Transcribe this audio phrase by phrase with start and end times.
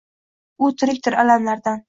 [0.67, 1.79] U tirikdir, alamlardan